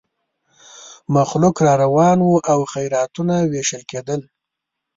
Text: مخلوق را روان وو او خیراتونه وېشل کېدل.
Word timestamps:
مخلوق 1.15 1.57
را 1.65 1.73
روان 1.83 2.17
وو 2.21 2.35
او 2.51 2.59
خیراتونه 2.73 3.35
وېشل 3.51 3.83
کېدل. 3.91 4.21